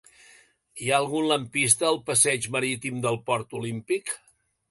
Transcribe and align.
Hi 0.83 0.87
ha 0.91 0.95
algun 0.99 1.27
lampista 1.31 1.85
al 1.91 2.01
passeig 2.09 2.49
Marítim 2.57 2.99
del 3.05 3.19
Port 3.27 3.57
Olímpic? 3.63 4.15